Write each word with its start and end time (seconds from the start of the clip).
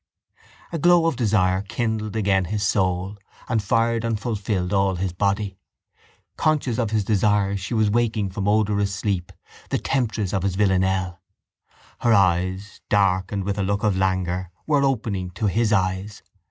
A 0.71 0.79
glow 0.79 1.05
of 1.05 1.15
desire 1.15 1.61
kindled 1.61 2.15
again 2.15 2.45
his 2.45 2.63
soul 2.63 3.19
and 3.47 3.61
fired 3.61 4.03
and 4.03 4.19
fulfilled 4.19 4.73
all 4.73 4.95
his 4.95 5.13
body. 5.13 5.59
Conscious 6.37 6.79
of 6.79 6.89
his 6.89 7.03
desire 7.03 7.55
she 7.55 7.75
was 7.75 7.91
waking 7.91 8.31
from 8.31 8.47
odorous 8.47 8.95
sleep, 8.95 9.31
the 9.69 9.77
temptress 9.77 10.33
of 10.33 10.41
his 10.41 10.55
villanelle. 10.55 11.21
Her 11.99 12.13
eyes, 12.15 12.81
dark 12.89 13.31
and 13.31 13.43
with 13.43 13.59
a 13.59 13.63
look 13.63 13.83
of 13.83 13.95
languor, 13.95 14.49
were 14.65 14.83
opening 14.83 15.29
to 15.37 15.45
his 15.45 15.71
eyes. 15.71 16.23